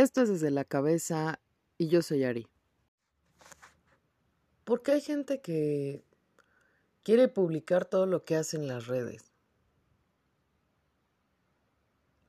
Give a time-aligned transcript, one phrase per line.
[0.00, 1.40] Esto es desde la cabeza
[1.76, 2.46] y yo soy Ari.
[4.64, 6.02] Porque hay gente que
[7.02, 9.30] quiere publicar todo lo que hace en las redes.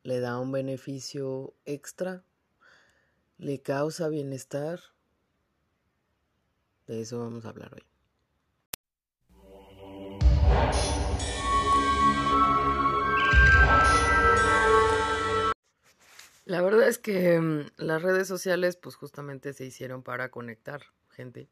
[0.03, 2.25] Le da un beneficio extra,
[3.37, 4.81] le causa bienestar.
[6.87, 7.83] De eso vamos a hablar hoy.
[16.51, 21.47] La verdad es que mm, las redes sociales pues justamente se hicieron para conectar gente.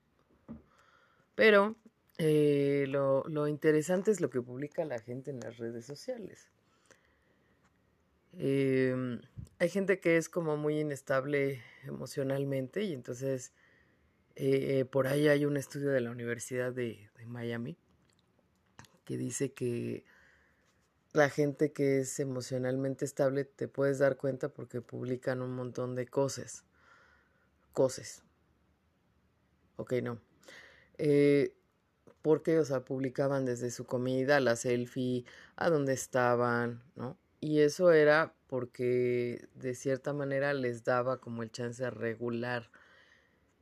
[1.35, 1.77] Pero
[2.17, 6.49] eh, lo, interesante es lo que publica la gente en las redes sociales.
[8.33, 9.21] Eh,
[9.59, 13.53] hay gente que es como muy inestable emocionalmente y entonces
[14.35, 17.77] eh, por ahí hay un estudio de la Universidad de Miami
[19.05, 20.03] que dice que
[21.13, 26.07] la gente que es emocionalmente estable te puedes dar cuenta porque publican un montón de
[26.07, 26.63] cosas.
[27.73, 28.23] Cosas.
[29.75, 30.19] Ok, no.
[30.97, 31.55] Eh,
[32.21, 37.17] porque, o sea, publicaban desde su comida, la selfie, a dónde estaban, ¿no?
[37.39, 42.69] Y eso era porque de cierta manera les daba como el chance de regular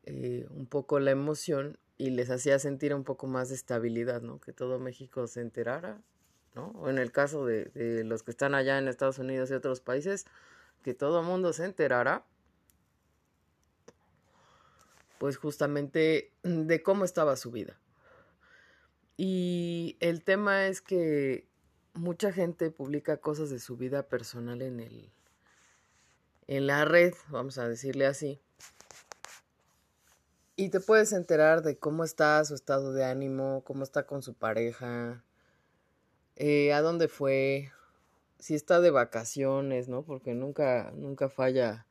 [0.03, 4.39] eh, un poco la emoción y les hacía sentir un poco más de estabilidad, ¿no?
[4.39, 6.01] Que todo México se enterara
[6.57, 10.25] o en el caso de, los que están allá en Estados Unidos y otros países,
[10.83, 12.25] que todo mundo se enterara,
[15.17, 17.79] pues justamente de cómo estaba su vida.
[19.17, 21.47] Y el tema es que
[21.93, 25.11] mucha gente publica cosas de su vida personal en el
[26.47, 28.41] en la red, vamos a decirle así.
[30.55, 34.33] Y te puedes enterar de cómo está su estado de ánimo, cómo está con su
[34.33, 35.23] pareja,
[36.39, 37.71] eh, a dónde fue,
[38.37, 40.03] si está de vacaciones, ¿no?
[40.03, 41.87] Porque nunca, nunca falla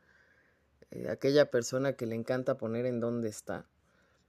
[0.92, 3.67] eh, aquella persona que le encanta poner en dónde está.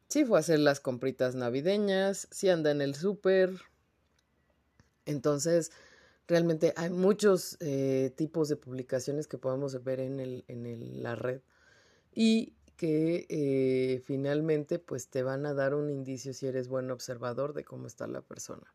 [0.07, 3.51] Si fue a hacer las compritas navideñas, si anda en el súper.
[5.05, 5.71] Entonces,
[6.27, 11.41] realmente hay muchos eh, tipos de publicaciones que podemos ver en, la red
[12.11, 17.63] y que finalmente pues te van a dar un indicio si eres buen observador de
[17.63, 18.67] cómo está la persona.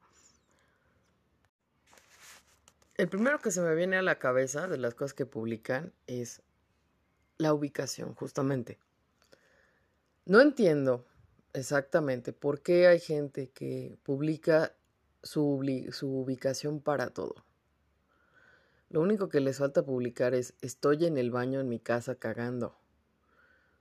[2.97, 6.43] El primero que se me viene a la cabeza de las cosas que publican es
[7.39, 8.79] la ubicación, justamente.
[10.27, 11.07] No entiendo
[11.55, 14.75] exactamente por qué hay gente que publica
[15.23, 17.35] su, su, ubicación para todo.
[18.91, 22.77] Lo único que les falta publicar es estoy en el baño en mi casa cagando.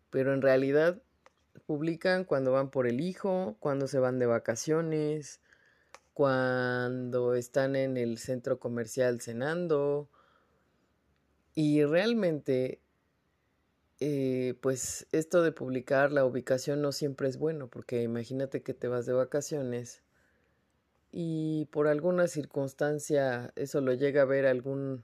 [0.09, 1.01] Pero en realidad
[1.65, 5.41] publican cuando van por el hijo, cuando se van de vacaciones,
[6.21, 10.07] cuando están en el centro comercial cenando.
[11.55, 12.79] Y realmente,
[13.99, 18.87] eh, pues esto de publicar la ubicación no siempre es bueno, porque imagínate que te
[18.87, 20.03] vas de vacaciones
[21.11, 25.03] y por alguna circunstancia eso lo llega a ver algún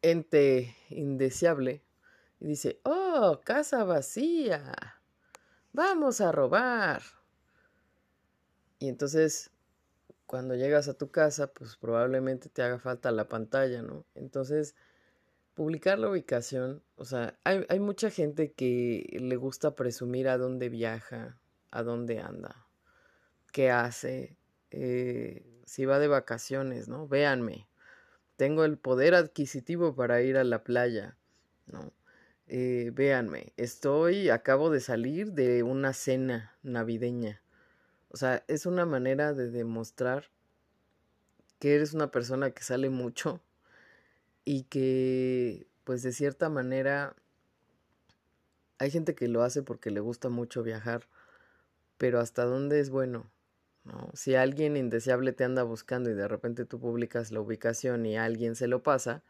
[0.00, 1.82] ente indeseable
[2.40, 4.72] y dice, oh, casa vacía,
[5.74, 7.02] vamos a robar.
[8.78, 9.50] Y entonces
[10.26, 14.04] cuando llegas a tu casa, pues probablemente te haga falta la pantalla, ¿no?
[14.14, 14.74] Entonces,
[15.54, 20.68] publicar la ubicación, o sea, hay, hay mucha gente que le gusta presumir a dónde
[20.68, 21.38] viaja,
[21.70, 22.66] a dónde anda,
[23.52, 24.36] qué hace,
[24.70, 27.06] eh, si va de vacaciones, ¿no?
[27.08, 27.68] Véanme,
[28.36, 31.16] tengo el poder adquisitivo para ir a la playa,
[31.66, 31.92] ¿no?
[32.48, 37.42] Eh, véanme, estoy, acabo de salir de una cena navideña
[38.16, 40.30] o sea, es una manera de demostrar
[41.58, 43.42] que eres una persona que sale mucho
[44.46, 47.14] y que, pues de cierta manera,
[48.78, 51.06] hay gente que lo hace porque le gusta mucho viajar,
[51.98, 53.30] pero hasta dónde es bueno,
[53.84, 54.08] ¿no?
[54.14, 58.56] Si alguien indeseable te anda buscando y de repente tú publicas la ubicación y alguien
[58.56, 59.24] se lo pasa,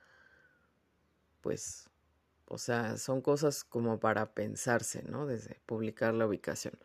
[1.40, 1.90] pues,
[2.46, 5.26] o sea, son cosas como para pensarse, ¿no?
[5.26, 6.78] Desde publicar la ubicación.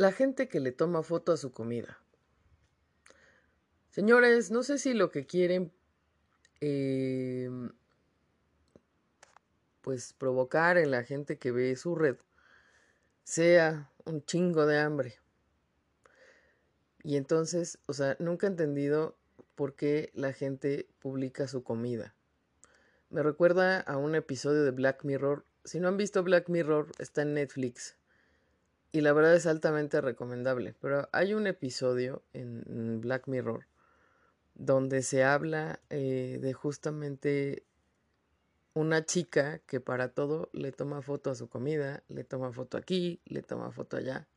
[0.00, 1.98] La gente que le toma foto a su comida.
[3.90, 5.70] Señores, no sé si lo que quieren
[6.62, 7.70] em,
[9.82, 12.16] pues provocar en la gente que ve su red
[13.24, 15.18] sea un chingo de hambre.
[17.02, 19.18] Y entonces, o sea, nunca he entendido
[19.54, 22.14] por qué la gente publica su comida.
[23.10, 25.44] Me recuerda a un episodio de Black Mirror.
[25.66, 27.99] Si no han visto Black Mirror, está en Netflix
[28.92, 30.74] y la verdad es altamente recomendable.
[30.80, 33.66] Pero hay un episodio en Black Mirror
[34.60, 37.64] donde se habla eh, de justamente
[38.74, 43.20] una chica que para todo le toma foto a su comida, le toma foto aquí,
[43.24, 44.28] le toma foto allá.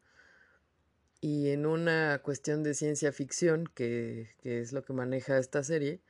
[1.19, 6.01] Y en una cuestión de ciencia ficción, que, que es lo que maneja esta serie,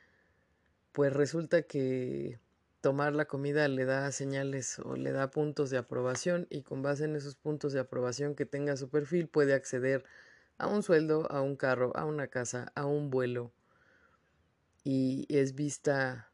[0.92, 2.40] pues resulta que
[2.84, 7.06] tomar la comida le da señales o le da puntos de aprobación y con base
[7.06, 10.04] en esos puntos de aprobación que tenga su perfil puede acceder
[10.58, 13.54] a un sueldo, a un carro, a una casa, a un vuelo
[14.84, 16.30] y es vista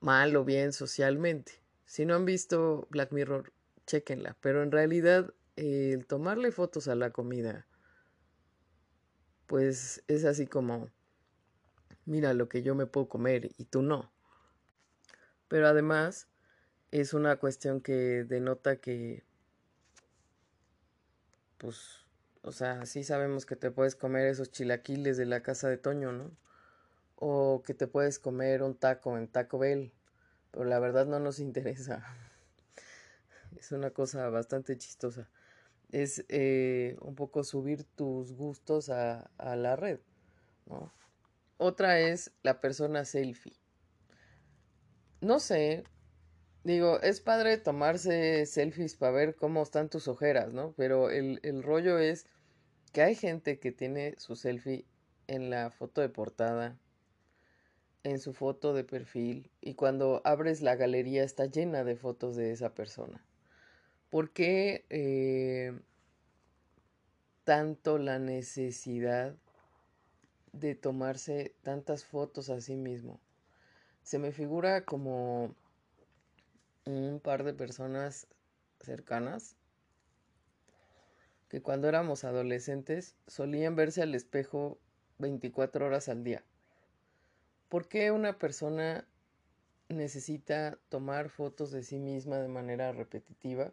[0.00, 1.62] mal o bien socialmente.
[1.84, 3.52] Si no han visto Black Mirror,
[3.86, 4.36] chequenla.
[4.40, 7.68] Pero en realidad, el tomarle fotos a la comida,
[9.46, 10.90] pues es así como,
[12.06, 14.10] mira lo que yo me puedo comer y tú no.
[15.50, 16.28] Pero además,
[16.92, 19.24] es una cuestión que denota que,
[21.58, 22.06] pues,
[22.42, 26.12] o sea, sí sabemos que te puedes comer esos chilaquiles de la casa de Toño,
[26.12, 26.30] ¿no?
[27.16, 29.92] O que te puedes comer un taco en Taco Bell
[30.50, 32.04] pero la verdad no nos interesa.
[33.56, 35.28] Es una cosa bastante chistosa.
[35.90, 39.98] Es eh, un poco subir tus gustos a, a la red.
[40.66, 40.92] ¿no?
[41.58, 43.59] Otra es la persona selfie.
[45.20, 45.84] No sé,
[46.64, 50.72] digo, es padre tomarse selfies para ver cómo están tus ojeras, ¿no?
[50.76, 52.26] Pero el, el rollo es
[52.92, 54.84] que hay gente que tiene su selfie
[55.26, 56.78] en la foto de portada
[58.02, 62.52] en su foto de perfil y cuando abres la galería está llena de fotos de
[62.52, 63.24] esa persona.
[64.08, 65.78] ¿Por qué eh,
[67.44, 69.36] tanto la necesidad
[70.52, 73.20] de tomarse tantas fotos a sí mismo?
[74.10, 75.54] Se me figura como
[76.84, 78.26] un par de personas
[78.80, 79.54] cercanas
[81.48, 84.80] que cuando éramos adolescentes solían verse al espejo
[85.18, 86.42] 24 horas al día.
[87.68, 89.06] ¿Por qué una persona
[89.88, 93.72] necesita tomar fotos de sí misma de manera repetitiva?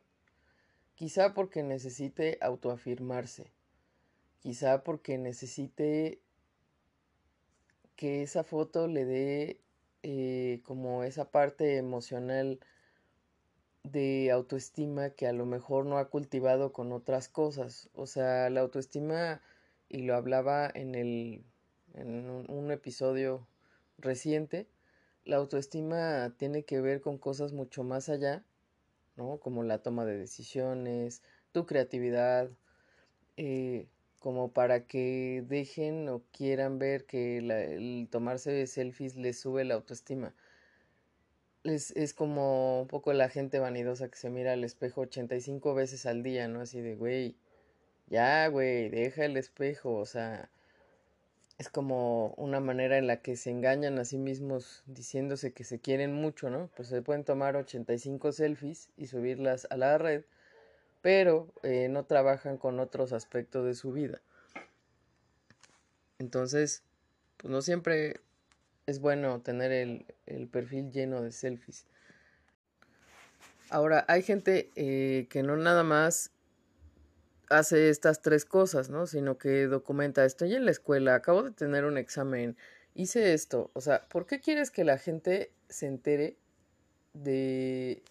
[0.94, 3.52] Quizá porque necesite autoafirmarse,
[4.38, 6.22] quizá porque necesite
[7.96, 9.62] que esa foto le dé
[10.10, 12.62] eh, como esa parte emocional
[13.84, 17.90] de autoestima que a lo mejor no ha cultivado con otras cosas.
[17.94, 19.42] O sea, la autoestima,
[19.90, 21.44] y lo hablaba en, el,
[21.94, 23.50] en un episodio
[23.98, 24.70] reciente,
[25.26, 28.46] la autoestima tiene que ver con cosas mucho más allá,
[29.18, 29.40] ¿no?
[29.42, 31.22] Como la toma de decisiones,
[31.52, 32.50] tu creatividad,
[33.36, 33.90] eh,
[34.28, 40.34] como para que dejen o quieran ver que el tomarse selfies les sube la autoestima.
[41.64, 46.06] Es, es como un poco la gente vanidosa que se mira al espejo 85 veces
[46.06, 46.60] al día, ¿no?
[46.60, 47.38] Así de, güey,
[48.08, 50.50] ya, güey, deja el espejo, o sea,
[51.58, 55.80] es como una manera en la que se engañan a sí mismos diciéndose que se
[55.80, 56.70] quieren mucho, ¿no?
[56.76, 60.26] Pues se pueden tomar 85 selfies y subirlas a la red,
[61.02, 64.22] pero eh, no trabajan con otros aspectos de su vida.
[66.20, 66.84] Entonces,
[67.38, 68.22] pues no siempre
[68.88, 71.86] es bueno tener el, perfil lleno de selfies.
[73.70, 76.32] Ahora, hay gente eh, que no nada más
[77.50, 79.08] hace estas tres cosas, ¿no?
[79.08, 82.58] Sino que documenta, estoy en la escuela, acabo de tener un examen,
[82.96, 83.70] hice esto.
[83.74, 86.38] O sea, ¿por qué quieres que la gente se entere
[87.14, 88.04] de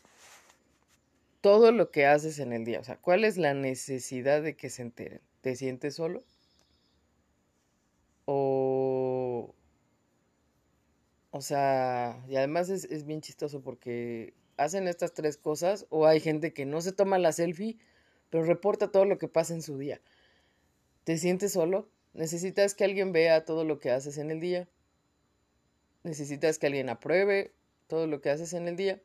[1.41, 2.81] todo lo que haces en el día?
[2.81, 5.21] O sea, ¿cuál es la necesidad de que se enteren?
[5.41, 6.25] ¿Te sientes solo?
[8.25, 9.55] O...
[11.31, 16.21] O sea, y además es, es bien chistoso porque hacen estas tres cosas o hay
[16.21, 17.79] gente que no se toma la selfie
[18.31, 20.01] pero reporta todo lo que pasa en su día.
[21.05, 21.89] ¿Te sientes solo?
[22.13, 24.69] ¿Necesitas que alguien vea todo lo que haces en el día?
[26.03, 27.53] ¿Necesitas que alguien apruebe
[27.87, 29.01] todo lo que haces en el día?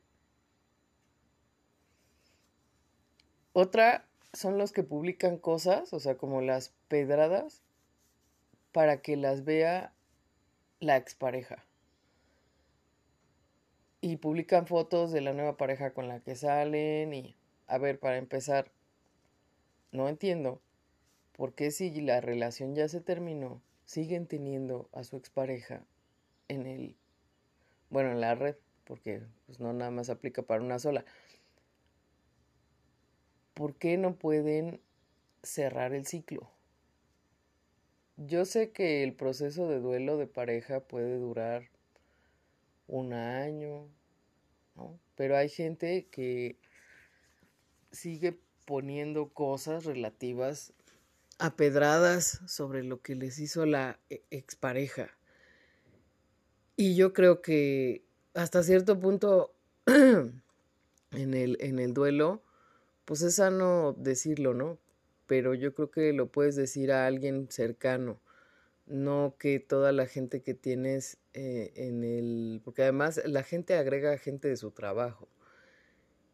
[3.52, 7.62] Otra son los que publican cosas, o sea, como las pedradas,
[8.72, 9.92] para que las vea
[10.80, 11.64] la expareja.
[14.00, 18.16] Y publican fotos de la nueva pareja con la que salen y, a ver, para
[18.16, 18.72] empezar,
[19.92, 20.60] no entiendo
[21.36, 25.84] por qué si la relación ya se terminó, siguen teniendo a su expareja
[26.48, 26.96] en el,
[27.90, 31.04] bueno, en la red, porque pues no nada más aplica para una sola.
[33.54, 34.80] ¿Por qué no pueden
[35.42, 36.50] cerrar el ciclo?
[38.16, 41.70] Yo sé que el proceso de duelo de pareja puede durar
[42.86, 43.88] un año.
[45.16, 46.56] Pero hay gente que
[47.90, 50.72] sigue poniendo cosas relativas
[51.38, 55.10] a pedradas sobre lo que les hizo la e, expareja.
[56.76, 58.04] Y yo creo que
[58.34, 59.54] hasta cierto punto
[59.86, 62.42] en el, en el duelo,
[63.04, 64.78] pues es sano decirlo, ¿no?
[65.26, 68.20] Pero yo creo que lo puedes decir a alguien cercano,
[68.86, 72.60] no que toda la gente que tienes eh, en el...
[72.64, 75.28] Porque además la gente agrega gente de su trabajo.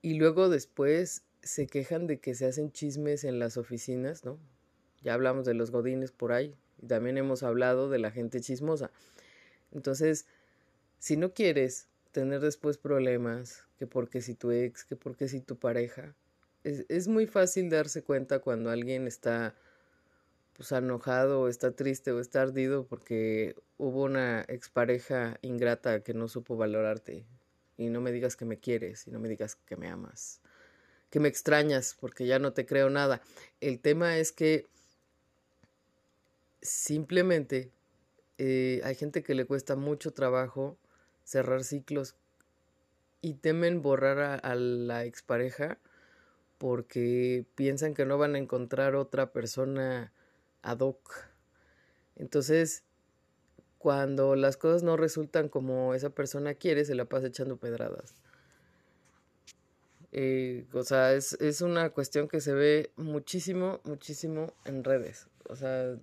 [0.02, 4.38] Y luego después se quejan de que se hacen chismes en las oficinas, ¿no?
[5.02, 8.90] Ya hablamos de los godines por ahí y también hemos hablado de la gente chismosa.
[9.72, 10.26] Entonces,
[10.98, 15.56] si no quieres tener después problemas, que porque si tu ex, que porque si tu
[15.56, 16.14] pareja,
[16.68, 19.54] es, es muy fácil darse cuenta cuando alguien está
[20.58, 26.26] pues enojado o está triste o está ardido porque hubo una expareja ingrata que no
[26.26, 27.24] supo valorarte
[27.76, 30.40] y no me digas que me quieres y no me digas que me amas,
[31.10, 33.22] que me extrañas porque ya no te creo nada.
[33.60, 34.66] El tema es que
[36.60, 37.70] simplemente
[38.38, 40.76] eh, hay gente que le cuesta mucho trabajo
[41.22, 42.16] cerrar ciclos
[43.22, 45.78] y temen borrar a, a, la expareja
[46.58, 50.12] porque piensan que no van a encontrar otra persona
[50.62, 51.28] ad hoc.
[52.16, 52.82] Entonces,
[53.78, 58.14] cuando las cosas no resultan como esa persona quiere, se la pasa echando pedradas.
[60.10, 65.28] Eh, o sea, es, es una cuestión que se ve muchísimo, muchísimo en redes.
[65.48, 65.96] O sea,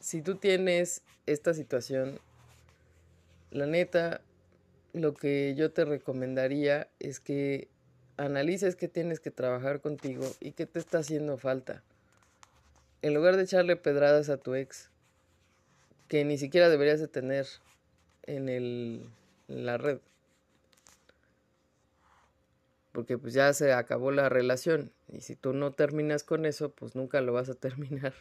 [0.00, 2.20] si tú tienes esta situación,
[3.50, 4.22] la neta,
[4.92, 7.68] lo que yo te recomendaría es que
[8.16, 11.82] analices qué tienes que trabajar contigo y qué te está haciendo falta.
[13.02, 14.90] En lugar de echarle pedradas a tu ex,
[16.08, 17.46] que ni siquiera deberías de tener
[18.22, 19.08] en, el,
[19.48, 19.98] en la red.
[22.92, 26.94] Porque pues ya se acabó la relación y si tú no terminas con eso, pues
[26.94, 28.14] nunca lo vas a terminar.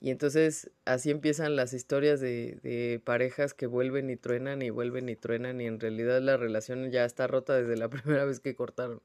[0.00, 5.16] Y entonces así empiezan las historias de, parejas que vuelven y truenan y vuelven y
[5.16, 9.02] truenan y en realidad la relación ya está rota desde la primera vez que cortaron.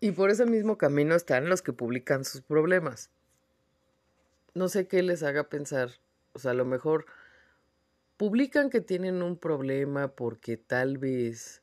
[0.00, 3.10] Y por ese mismo camino están los que publican sus problemas.
[4.54, 5.90] No sé qué les haga pensar
[6.36, 7.06] o sea, a lo mejor
[8.18, 11.62] publican que tienen un problema porque tal vez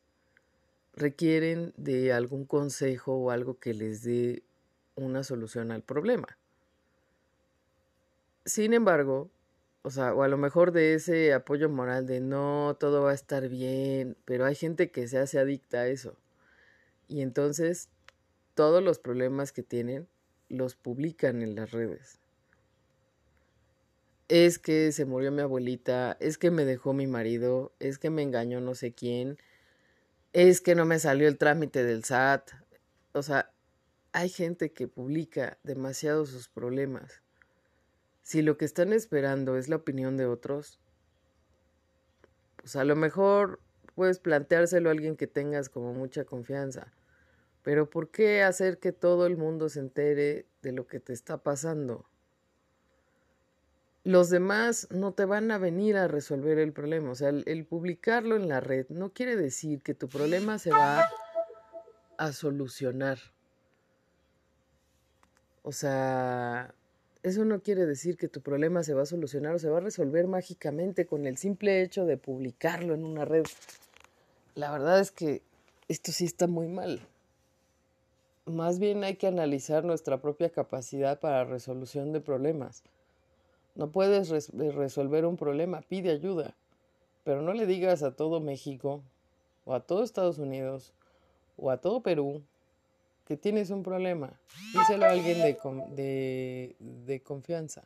[0.95, 4.41] requieren de algún consejo o algo que les dé
[4.95, 6.39] una solución al problema.
[8.45, 9.29] Sin embargo,
[9.83, 13.15] o sea, o a lo mejor de ese apoyo moral de no, todo va a
[13.15, 16.17] estar bien, pero hay gente que se hace adicta a eso.
[17.07, 17.89] Y entonces
[18.55, 20.07] todos los problemas que tienen
[20.49, 22.19] los publican en las redes
[24.29, 28.23] es que se murió mi abuelita, es que me dejó mi marido, es que me
[28.23, 29.37] engañó no sé quién,
[30.33, 32.49] es que no me salió el trámite del SAT.
[33.13, 33.51] O sea,
[34.11, 37.21] hay gente que publica demasiado sus problemas.
[38.23, 40.79] Si lo que están esperando es la opinión de otros,
[42.55, 43.59] pues a lo mejor
[43.93, 46.91] puedes planteárselo a alguien que tengas como mucha confianza.
[47.61, 51.37] Pero ¿por qué hacer que todo el mundo se entere de lo que te está
[51.37, 52.07] pasando?
[54.03, 57.11] los demás no te van a venir a resolver el problema.
[57.11, 61.09] O sea, el, publicarlo en la red no quiere decir que tu problema se va
[62.17, 63.19] a solucionar.
[65.61, 66.75] O sea,
[67.23, 69.81] eso no quiere decir que tu problema se va a solucionar o se va a
[69.81, 73.45] resolver mágicamente con el simple hecho de publicarlo en una red.
[74.55, 75.41] La verdad es que
[75.87, 76.99] esto sí está muy mal.
[78.45, 82.83] Más bien hay que analizar nuestra propia capacidad para resolución de problemas.
[83.75, 86.55] No puedes eh, resolver un problema, pide ayuda.
[87.23, 89.01] Pero no le digas a todo México,
[89.63, 90.91] o a todo Estados Unidos,
[91.55, 92.43] o a todo Perú,
[93.25, 94.39] que tienes un problema.
[94.73, 95.57] Díselo a alguien de,
[95.95, 97.83] de, de confianza.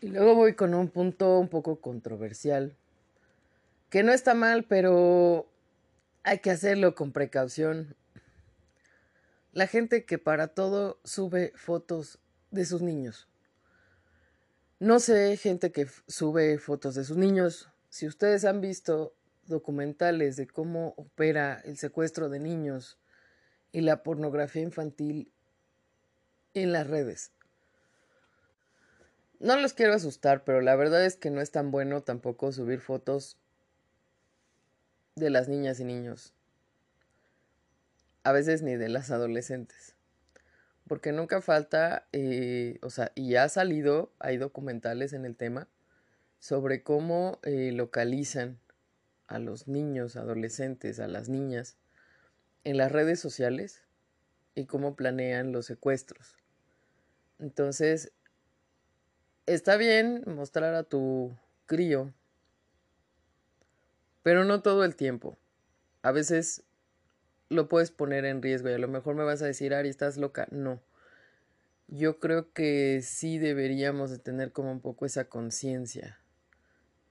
[0.00, 2.76] Y luego voy con un punto un poco controversial,
[3.90, 5.46] que no está mal, pero
[6.22, 7.96] hay que hacerlo con precaución.
[9.52, 12.18] La gente que para todo sube fotos
[12.50, 13.28] de sus niños.
[14.78, 17.70] No sé, gente que sube fotos de sus niños.
[17.88, 19.14] Si ustedes han visto
[19.46, 22.98] documentales de cómo opera el secuestro de niños
[23.76, 25.30] y la pornografía infantil
[26.54, 27.30] en las redes.
[29.38, 32.80] No los quiero asustar, pero la verdad es que no es tan bueno tampoco subir
[32.80, 33.36] fotos
[35.14, 36.32] de las niñas y niños.
[38.22, 39.94] A veces ni de las adolescentes
[40.88, 45.68] porque nunca falta, eh, o sea, y ha salido, hay documentales en el tema,
[46.38, 48.58] sobre cómo eh, localizan
[49.26, 51.76] a los niños, adolescentes, a las niñas
[52.66, 53.84] en las redes sociales
[54.56, 56.34] y cómo planean los secuestros.
[57.38, 58.10] Entonces,
[59.46, 61.32] está bien mostrar a tu
[61.66, 62.12] crío,
[64.24, 65.38] pero no todo el tiempo.
[66.02, 66.64] a veces
[67.48, 70.16] lo puedes poner en riesgo y a lo mejor me vas a decir, Ari, estás
[70.16, 70.48] loca.
[70.50, 70.82] No.
[71.86, 76.18] Yo creo que sí deberíamos de tener como un poco esa conciencia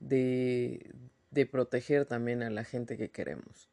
[0.02, 0.92] de,
[1.32, 3.70] de proteger también a la gente que queremos.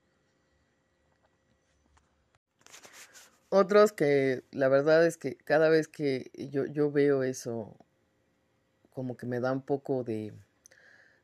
[3.54, 7.76] Otros que la verdad es que cada vez que yo, yo veo eso,
[8.94, 10.32] como que me da un poco de,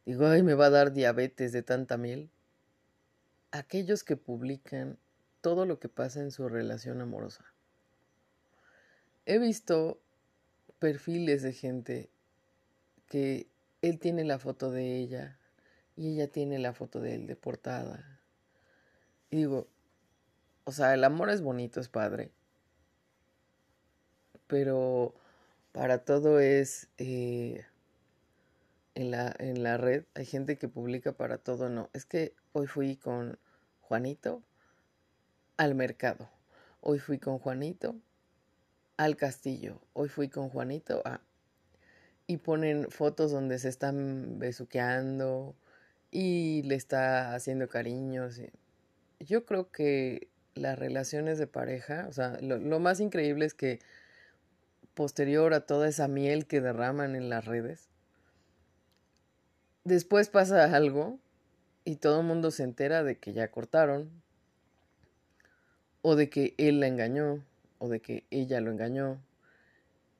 [0.04, 2.28] digo, ay, me va a dar diabetes de tanta miel.
[3.50, 4.98] Aquellos que publican
[5.40, 7.46] todo lo que pasa en su relación amorosa.
[9.24, 9.98] He visto
[10.78, 12.10] perfiles de gente
[13.06, 13.46] que
[13.80, 15.38] él tiene la foto de ella
[15.96, 18.20] y ella tiene la foto de él de portada.
[19.30, 19.66] Y digo,
[20.68, 22.30] o sea, el amor es bonito, es padre.
[24.46, 25.14] Pero
[25.72, 27.64] para todo es eh,
[28.94, 30.04] en, la, en la red.
[30.12, 31.88] Hay gente que publica para todo, no.
[31.94, 33.38] Es que hoy fui con
[33.80, 34.42] Juanito
[35.56, 36.28] al mercado.
[36.82, 37.96] Hoy fui con Juanito
[38.98, 39.80] al castillo.
[39.94, 41.22] Hoy fui con Juanito a...
[42.26, 45.56] Y ponen fotos donde se están besuqueando
[46.10, 48.38] y le está haciendo cariños.
[49.18, 50.28] Yo creo que
[50.58, 53.80] las relaciones de pareja, o sea, lo, más increíble es que
[54.94, 57.88] posterior a toda esa miel que derraman en las redes,
[59.84, 61.18] después pasa algo
[61.84, 64.10] y todo el mundo se entera de que ya cortaron,
[66.02, 67.44] o de que él la engañó,
[67.78, 69.20] o de que ella lo engañó.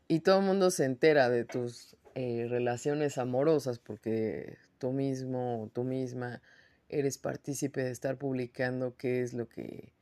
[0.07, 5.69] Y todo el mundo se entera de tus eh, relaciones amorosas porque tú mismo o
[5.69, 6.41] tú misma
[6.89, 9.93] eres partícipe de estar publicando qué es lo que,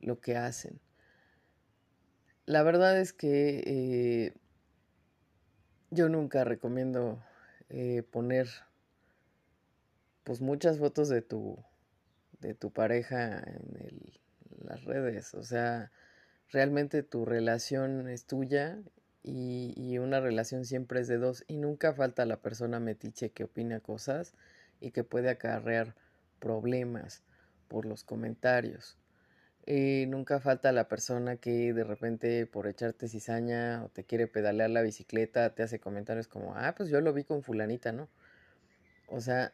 [0.00, 0.80] lo que hacen.
[2.44, 4.34] La verdad es que eh,
[5.90, 7.22] yo nunca recomiendo
[7.68, 8.48] eh, poner
[10.24, 11.58] pues muchas fotos de tu
[12.40, 15.34] de tu pareja en las redes.
[15.34, 15.90] O sea,
[16.50, 18.78] realmente tu relación es tuya
[19.22, 23.80] y, una relación siempre es de dos y nunca falta la persona metiche que opina
[23.80, 24.34] cosas
[24.80, 25.96] y que puede acarrear
[26.38, 27.22] problemas
[27.66, 28.96] por los comentarios.
[29.66, 34.70] Eh, nunca falta la persona que de repente por echarte cizaña o te quiere pedalear
[34.70, 38.08] la bicicleta te hace comentarios como, ah, pues yo lo vi con fulanita, ¿no?
[39.08, 39.52] O sea,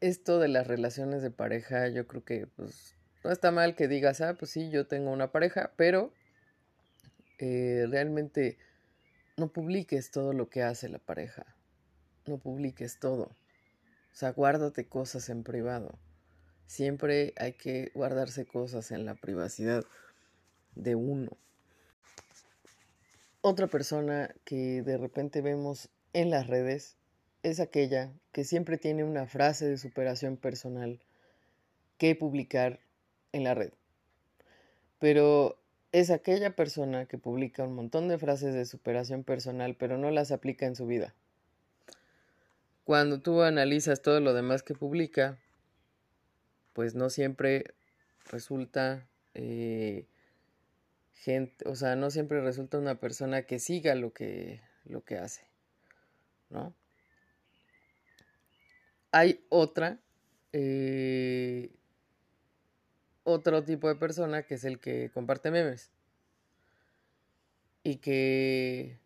[0.00, 4.20] esto de las relaciones de pareja yo creo que pues no está mal que digas,
[4.20, 6.12] ah, pues sí, yo tengo una pareja, pero
[7.38, 8.58] eh, realmente
[9.36, 11.44] no publiques todo lo que hace la pareja.
[12.26, 13.24] No publiques todo.
[13.24, 15.98] O sea, guárdate cosas en privado.
[16.66, 19.84] Siempre hay que guardarse cosas en la privacidad
[20.74, 21.36] de uno.
[23.40, 26.96] Otra persona que de repente vemos en las redes
[27.42, 31.00] es aquella que siempre tiene una frase de superación personal
[31.98, 32.80] que publicar
[33.32, 33.72] en la red.
[34.98, 35.56] Pero
[35.92, 40.32] es aquella persona que publica un montón de frases de superación personal, pero no las
[40.32, 41.14] aplica en su vida.
[42.84, 45.38] Cuando tú analizas todo lo demás que publica,
[46.76, 47.74] pues no siempre
[48.30, 50.04] resulta eh,
[51.14, 55.48] gente, o sea, no siempre resulta una persona que siga lo que, lo que hace,
[56.50, 56.74] ¿no?
[59.10, 60.00] Hay otra
[60.52, 61.70] eh,
[63.24, 65.90] otro tipo de persona que es el que comparte memes.
[67.84, 68.98] Y que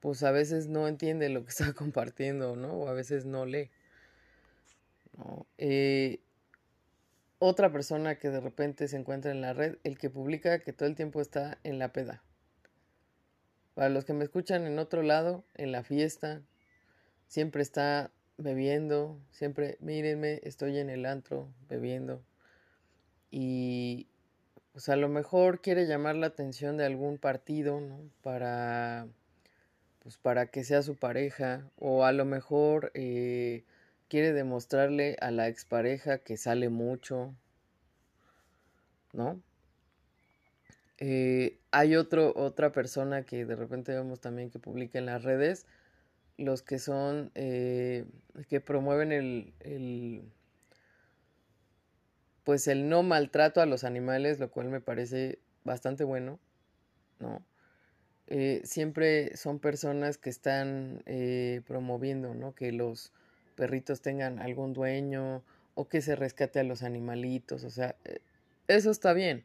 [0.00, 2.72] pues a veces no entiende lo que está compartiendo, ¿no?
[2.72, 3.70] O a veces no lee.
[5.58, 6.20] Eh,
[7.38, 10.88] otra persona que de repente se encuentra en la red, el que publica que todo
[10.88, 12.22] el tiempo está en la peda.
[13.74, 16.42] Para los que me escuchan en otro lado, en la fiesta,
[17.26, 22.22] siempre está bebiendo, siempre, mírenme, estoy en el antro bebiendo
[23.32, 24.06] y
[24.72, 27.98] pues a lo mejor quiere llamar la atención de algún partido, ¿no?
[28.22, 29.08] Para,
[30.00, 33.64] pues para que sea su pareja, o a lo mejor eh,
[34.12, 37.34] quiere demostrarle a la expareja que sale mucho,
[39.14, 39.40] ¿no?
[40.98, 45.64] Eh, hay otro, otra persona que de repente vemos también que publica en las redes,
[46.36, 48.04] los que son, eh,
[48.50, 50.30] que promueven el
[52.44, 56.38] pues el no maltrato a los animales, lo cual me parece bastante bueno,
[57.18, 57.42] ¿no?
[58.26, 61.02] Eh, siempre son personas que están
[61.66, 62.54] promoviendo, ¿no?
[62.54, 63.10] Que los
[63.52, 65.42] perritos tengan algún dueño
[65.74, 68.20] o que se rescate a los animalitos, o sea, eh,
[68.68, 69.44] eso está bien.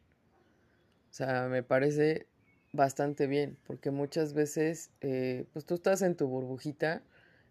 [1.10, 2.26] O sea, me parece
[2.72, 7.02] bastante bien, porque muchas veces, pues tú estás en tu burbujita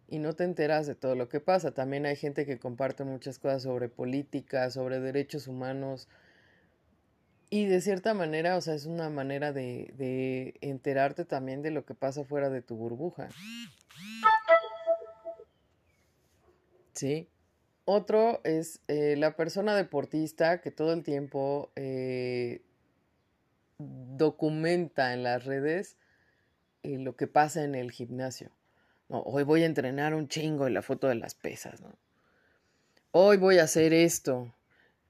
[0.08, 1.72] y no te enteras de todo lo que pasa.
[1.72, 6.08] También hay gente que comparte muchas cosas sobre política, sobre derechos humanos.
[7.50, 11.96] Y de cierta manera, o sea, es una manera de enterarte también de lo que
[11.96, 13.30] pasa fuera de tu burbuja.
[16.98, 17.30] Sí.
[17.86, 22.64] Otro es eh, la persona deportista que todo el tiempo eh,
[23.78, 25.96] documenta en las redes
[26.82, 28.50] eh, lo que pasa en el gimnasio.
[29.10, 31.94] Hoy voy a entrenar un chingo en la foto de las pesas, ¿no?
[33.12, 34.54] Hoy voy a hacer esto.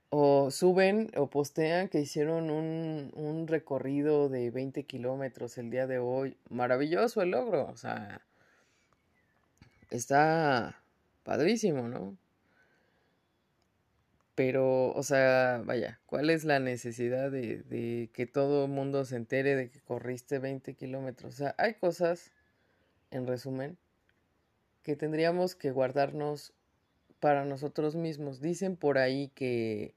[0.09, 5.99] O suben o postean que hicieron un, un recorrido de 20 kilómetros el día de
[5.99, 6.37] hoy.
[6.49, 7.65] Maravilloso el logro.
[7.67, 8.21] O sea,
[9.89, 10.81] está
[11.27, 12.17] padrísimo, ¿no?
[14.33, 19.57] Pero, o sea, vaya, ¿cuál es la necesidad de, que todo el mundo se entere
[19.57, 21.33] de que corriste 20 kilómetros?
[21.33, 22.31] O sea, hay cosas,
[23.11, 23.77] en resumen,
[24.83, 26.53] que tendríamos que guardarnos
[27.19, 28.39] para nosotros mismos.
[28.39, 29.95] Dicen por ahí que,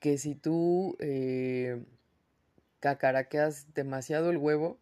[0.00, 1.84] que si tú eh,
[2.80, 4.78] cacaraqueas demasiado el huevo,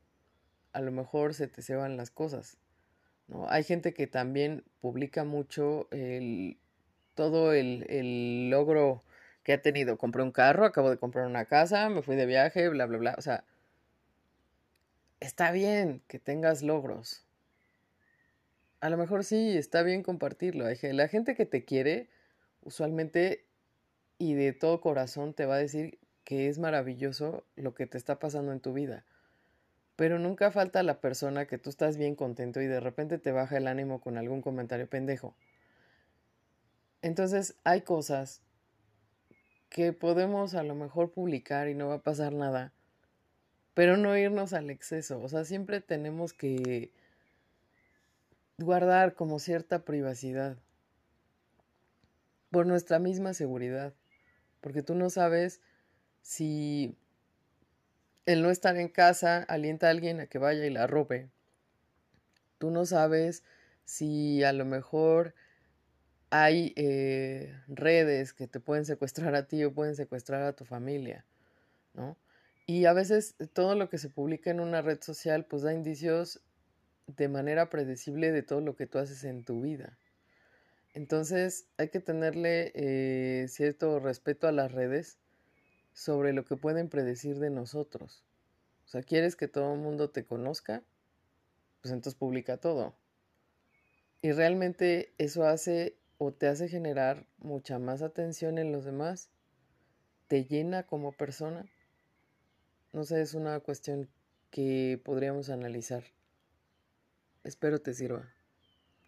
[0.73, 2.62] a lo mejor se te ceban las cosas.
[3.33, 3.49] ¿No?
[3.51, 6.59] Hay gente que también publica mucho el,
[7.15, 9.03] todo el, el logro
[9.43, 9.99] que ha tenido.
[9.99, 13.15] Compré un carro, acabo de comprar una casa, me fui de viaje, bla, bla, bla.
[13.19, 13.45] O sea,
[15.21, 17.27] está bien que tengas logros,
[18.83, 20.67] a lo mejor sí, está bien compartirlo.
[20.83, 22.09] La gente que te quiere,
[22.65, 23.47] usualmente
[24.19, 28.19] y de todo corazón te va a decir que es maravilloso lo que te está
[28.19, 29.05] pasando en tu vida.
[29.97, 33.59] Pero nunca falta la persona que tú estás bien contento y de repente te baja
[33.59, 35.35] el ánimo con algún comentario pendejo.
[37.03, 38.43] Entonces hay cosas
[39.69, 42.73] que podemos a lo mejor publicar y no va a pasar nada,
[43.75, 45.21] pero no irnos al exceso.
[45.21, 46.93] O sea, siempre tenemos que
[48.59, 50.57] guardar como cierta privacidad
[52.51, 53.95] por nuestra misma seguridad,
[54.61, 55.61] porque tú no sabes
[56.21, 56.95] si
[58.27, 61.29] el no estar en casa alienta a alguien a que vaya y la robe.
[62.59, 63.43] Tú no sabes
[63.85, 65.35] si a lo mejor
[66.31, 71.25] hay eh, redes que te pueden secuestrar a ti o pueden secuestrar a tu familia,
[71.95, 72.17] ¿no?
[72.65, 76.41] Y a veces todo lo que se publica en una red social pues da indicios
[77.07, 79.99] de manera predecible de todo lo que tú haces en tu vida.
[80.95, 85.19] Entonces hay que tenerle eh, cierto respeto a las redes
[85.93, 88.25] sobre lo que pueden predecir de nosotros.
[88.85, 90.83] O sea, ¿quieres que todo el mundo te conozca?
[91.81, 92.95] Pues entonces publica todo.
[94.21, 99.31] Y realmente eso hace o te hace generar mucha más atención en los demás.
[100.29, 101.67] Te llena como persona.
[102.93, 104.09] No sé, es una cuestión
[104.51, 106.05] que podríamos analizar.
[107.43, 108.33] Espero te sirva.